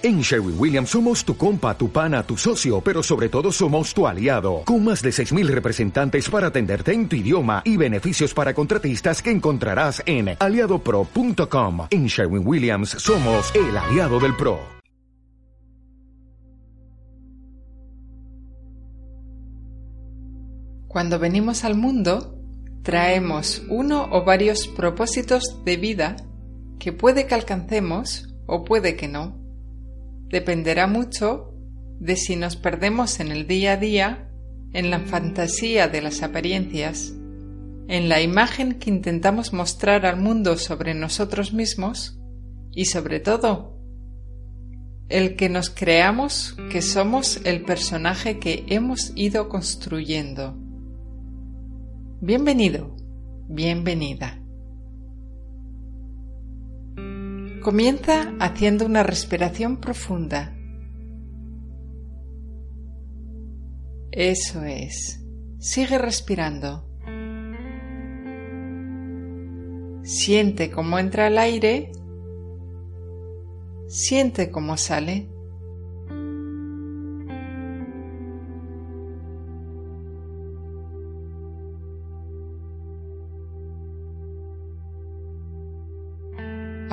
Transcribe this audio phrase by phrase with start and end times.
[0.00, 4.06] En Sherwin Williams somos tu compa, tu pana, tu socio, pero sobre todo somos tu
[4.06, 9.20] aliado, con más de 6.000 representantes para atenderte en tu idioma y beneficios para contratistas
[9.20, 11.88] que encontrarás en aliadopro.com.
[11.90, 14.60] En Sherwin Williams somos el aliado del PRO.
[20.86, 22.38] Cuando venimos al mundo,
[22.84, 26.14] traemos uno o varios propósitos de vida
[26.78, 29.47] que puede que alcancemos o puede que no
[30.28, 31.54] dependerá mucho
[32.00, 34.30] de si nos perdemos en el día a día,
[34.72, 37.14] en la fantasía de las apariencias,
[37.88, 42.18] en la imagen que intentamos mostrar al mundo sobre nosotros mismos
[42.72, 43.78] y sobre todo
[45.08, 50.54] el que nos creamos que somos el personaje que hemos ido construyendo.
[52.20, 52.94] Bienvenido,
[53.48, 54.38] bienvenida.
[57.68, 60.56] Comienza haciendo una respiración profunda.
[64.10, 65.22] Eso es.
[65.58, 66.88] Sigue respirando.
[70.02, 71.92] Siente cómo entra el aire.
[73.86, 75.28] Siente cómo sale.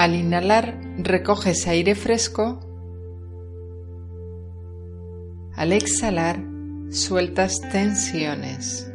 [0.05, 2.59] Al inhalar recoges aire fresco.
[5.55, 6.37] Al exhalar
[6.91, 8.93] sueltas tensiones.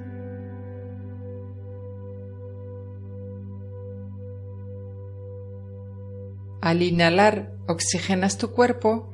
[6.61, 9.11] Al inhalar oxigenas tu cuerpo.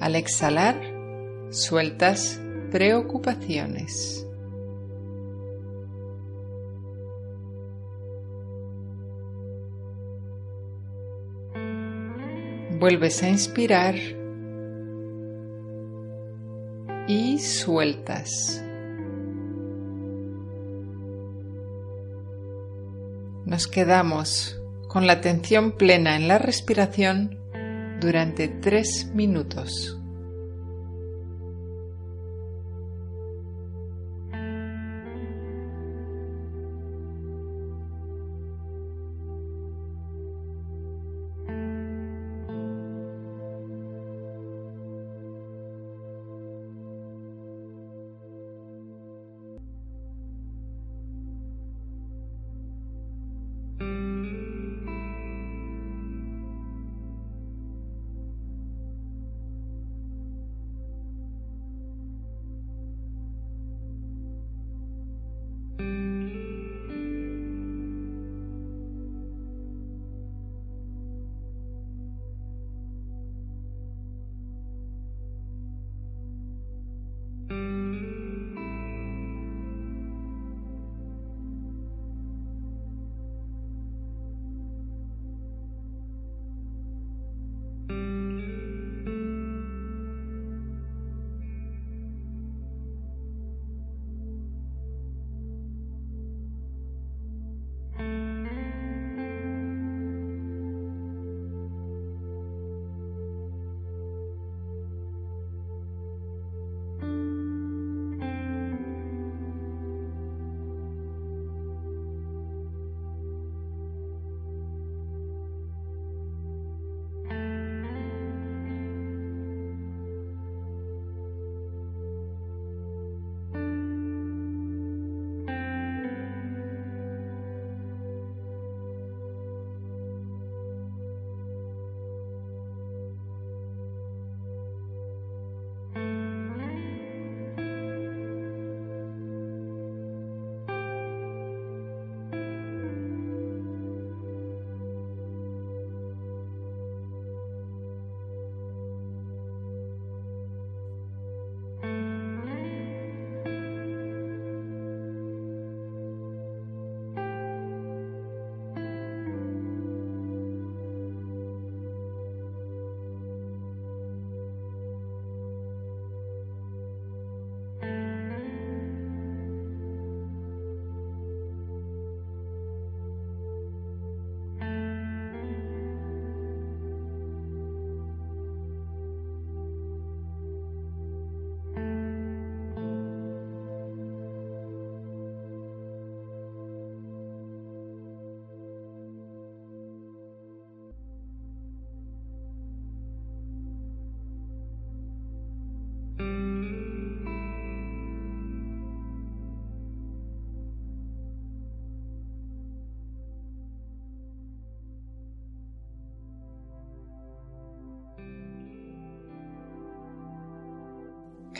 [0.00, 0.80] Al exhalar
[1.50, 2.40] sueltas
[2.72, 4.26] preocupaciones.
[12.82, 13.94] Vuelves a inspirar
[17.06, 18.60] y sueltas.
[23.46, 27.38] Nos quedamos con la atención plena en la respiración
[28.00, 30.01] durante tres minutos.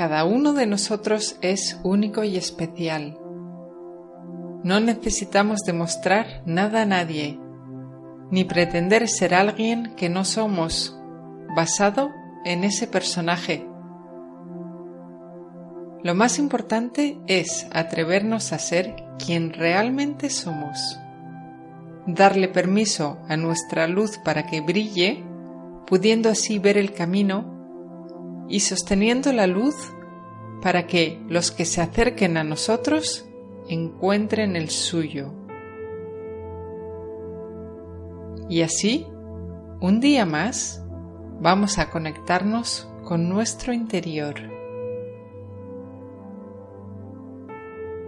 [0.03, 3.17] Cada uno de nosotros es único y especial.
[4.65, 7.39] No necesitamos demostrar nada a nadie,
[8.33, 10.99] ni pretender ser alguien que no somos,
[11.55, 12.11] basado
[12.45, 13.65] en ese personaje.
[16.03, 20.99] Lo más importante es atrevernos a ser quien realmente somos.
[22.09, 25.23] Darle permiso a nuestra luz para que brille,
[25.87, 27.52] pudiendo así ver el camino
[28.49, 29.75] y sosteniendo la luz
[30.63, 33.29] para que los que se acerquen a nosotros
[33.69, 35.33] encuentren el suyo.
[38.49, 39.07] Y así,
[39.81, 40.85] un día más,
[41.41, 44.35] vamos a conectarnos con nuestro interior.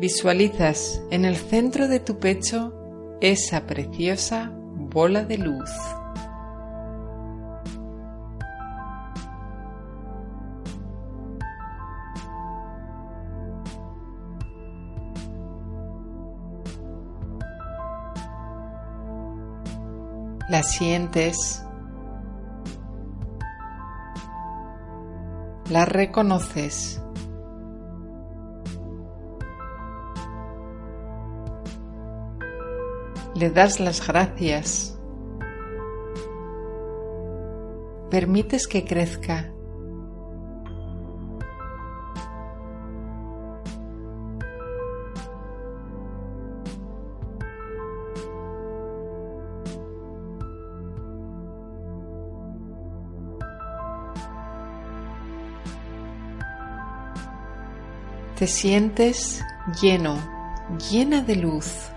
[0.01, 2.75] Visualizas en el centro de tu pecho
[3.21, 5.71] esa preciosa bola de luz.
[20.55, 21.65] La sientes,
[25.69, 27.01] la reconoces.
[33.35, 34.97] le das las gracias,
[38.09, 39.54] permites que crezca.
[58.37, 59.43] Te sientes
[59.81, 60.19] lleno,
[60.91, 61.95] llena de luz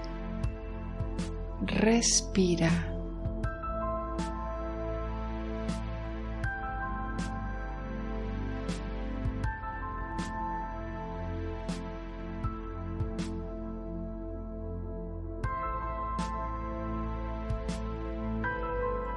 [1.68, 2.70] respira.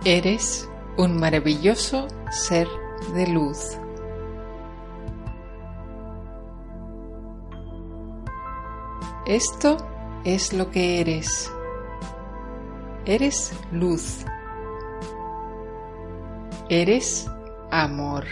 [0.04, 2.66] Eres un maravilloso ser
[3.14, 3.78] de luz.
[9.26, 9.76] Esto
[10.24, 11.50] es lo que eres.
[13.04, 14.24] Eres luz.
[16.68, 17.26] Eres
[17.70, 18.24] amor.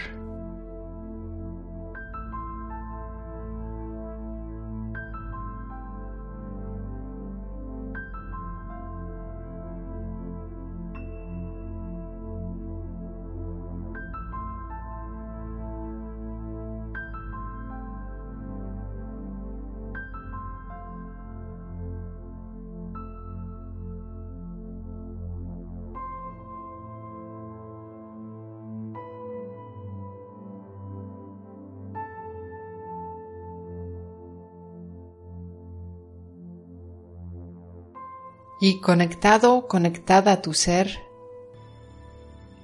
[38.61, 40.99] Y conectado, conectada a tu ser,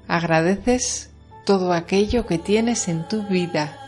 [0.09, 1.11] agradeces
[1.45, 3.84] todo aquello que tienes en tu vida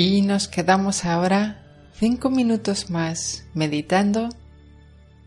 [0.00, 1.60] Y nos quedamos ahora
[1.92, 4.28] cinco minutos más meditando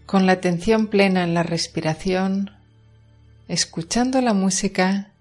[0.05, 2.51] con la atención plena en la respiración,
[3.49, 5.11] escuchando la música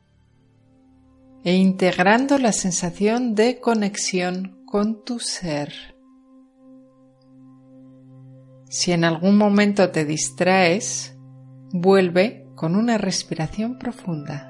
[1.43, 5.97] e integrando la sensación de conexión con tu ser.
[8.69, 11.17] Si en algún momento te distraes,
[11.73, 14.50] vuelve con una respiración profunda.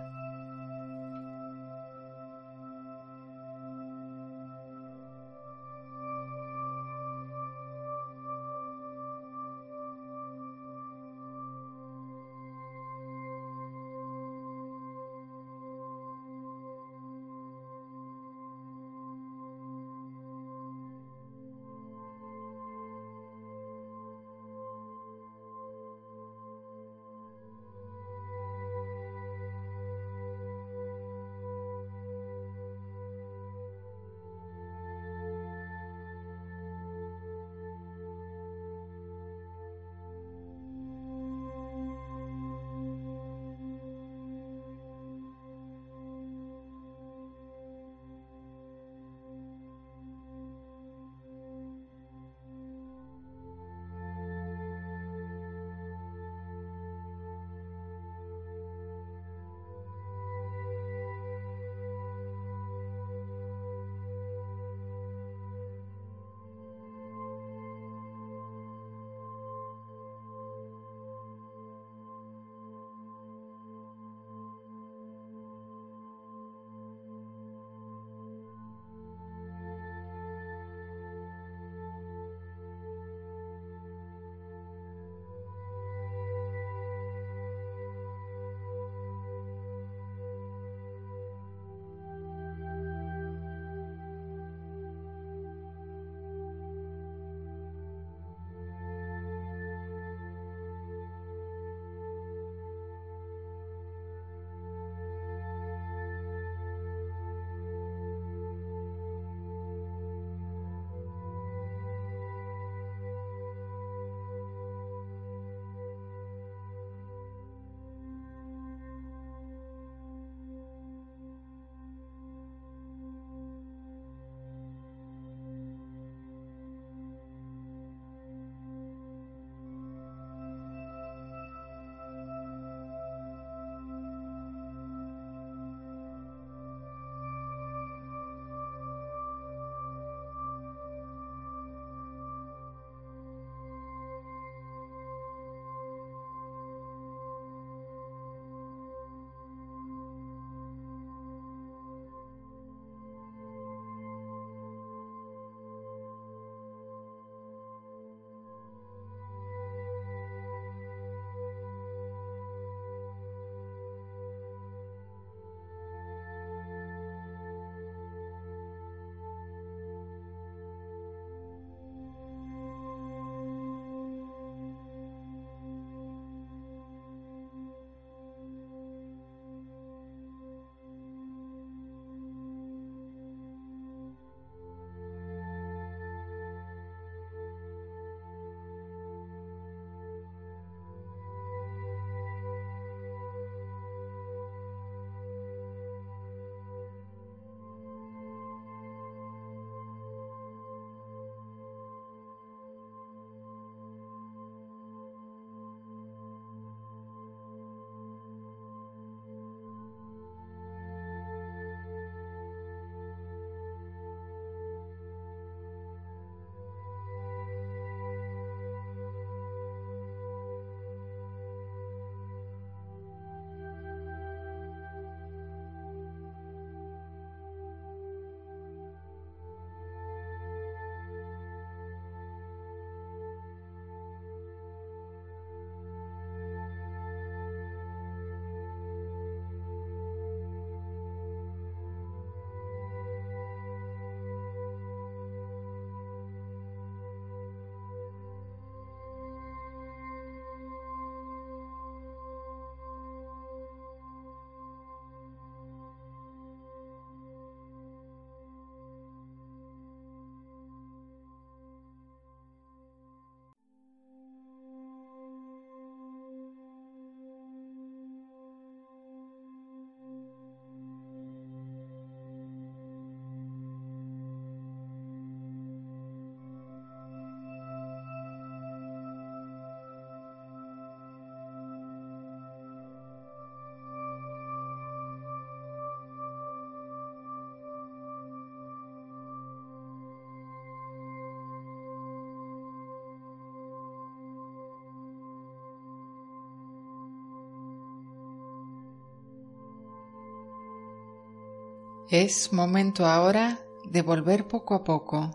[302.10, 305.30] Es momento ahora de volver poco a poco.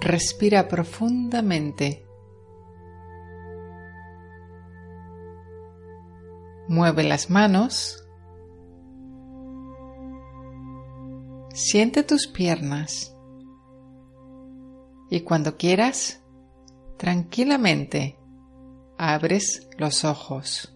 [0.00, 2.04] Respira profundamente.
[6.66, 8.04] Mueve las manos.
[11.54, 13.16] Siente tus piernas.
[15.10, 16.24] Y cuando quieras,
[16.96, 18.18] tranquilamente,
[18.98, 20.71] abres los ojos.